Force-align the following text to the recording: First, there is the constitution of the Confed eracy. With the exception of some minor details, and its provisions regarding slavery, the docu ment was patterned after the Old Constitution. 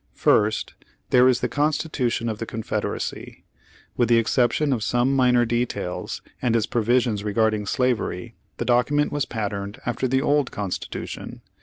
First, 0.15 0.73
there 1.11 1.27
is 1.27 1.41
the 1.41 1.47
constitution 1.47 2.27
of 2.27 2.39
the 2.39 2.47
Confed 2.47 2.81
eracy. 2.85 3.43
With 3.95 4.09
the 4.09 4.17
exception 4.17 4.73
of 4.73 4.81
some 4.81 5.15
minor 5.15 5.45
details, 5.45 6.23
and 6.41 6.55
its 6.55 6.65
provisions 6.65 7.23
regarding 7.23 7.67
slavery, 7.67 8.33
the 8.57 8.65
docu 8.65 8.93
ment 8.93 9.11
was 9.11 9.25
patterned 9.25 9.79
after 9.85 10.07
the 10.07 10.19
Old 10.23 10.49
Constitution. 10.49 11.41